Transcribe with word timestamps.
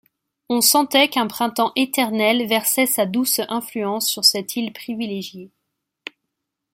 On 0.49 0.61
sentait 0.61 1.09
qu’un 1.09 1.27
printemps 1.27 1.73
éternel 1.75 2.47
versait 2.47 2.87
sa 2.87 3.05
douce 3.05 3.39
influence 3.49 4.09
sur 4.09 4.25
cette 4.25 4.55
île 4.55 4.73
privilégiée. 4.73 5.51